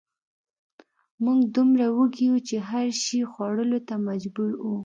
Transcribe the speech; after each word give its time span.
موږ 1.23 1.39
دومره 1.55 1.85
وږي 1.97 2.27
وو 2.31 2.37
چې 2.47 2.55
هر 2.69 2.87
شي 3.03 3.19
خوړلو 3.31 3.79
ته 3.87 3.95
مجبور 4.07 4.51
وو 4.63 4.75